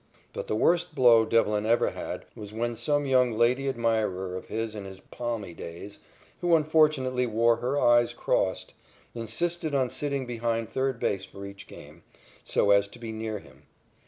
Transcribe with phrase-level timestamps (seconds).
[0.33, 4.73] But the worst blow Devlin ever had was when some young lady admirer of his
[4.73, 5.99] in his palmy days,
[6.39, 8.73] who unfortunately wore her eyes crossed,
[9.13, 12.01] insisted on sitting behind third base for each game,
[12.43, 13.67] so as to be near him.